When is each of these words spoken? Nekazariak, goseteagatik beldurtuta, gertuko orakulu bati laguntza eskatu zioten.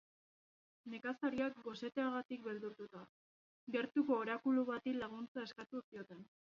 Nekazariak, 0.93 1.59
goseteagatik 1.67 2.43
beldurtuta, 2.49 3.05
gertuko 3.79 4.21
orakulu 4.27 4.69
bati 4.75 4.99
laguntza 5.01 5.49
eskatu 5.49 5.89
zioten. 5.89 6.31